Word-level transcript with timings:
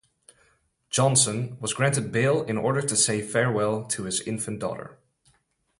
Johnson 0.89 1.59
was 1.59 1.75
granted 1.75 2.11
bail 2.11 2.41
in 2.41 2.57
order 2.57 2.81
to 2.81 2.95
say 2.95 3.21
farewell 3.21 3.85
to 3.85 4.05
his 4.05 4.19
infant 4.21 4.57
daughter. 4.59 4.97